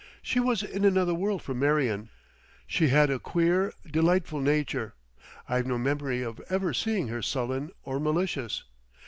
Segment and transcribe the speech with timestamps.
[0.23, 2.09] She was in another world from Marion.
[2.65, 4.95] She had a queer, delightful nature;
[5.47, 8.63] I've no memory of ever seeing her sullen or malicious.